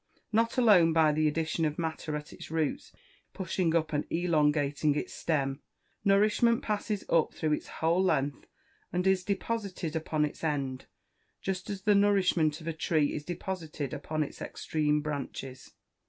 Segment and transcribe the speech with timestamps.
[0.31, 2.91] Not alone by the addition of matter at its roots,
[3.35, 5.61] pushing up and elongating its stem:
[6.03, 8.47] nourishment passes up through its whole length,
[8.91, 10.87] and is deposited upon its end,
[11.39, 15.71] just as the nourishment of a tree is deposited upon its extreme branches.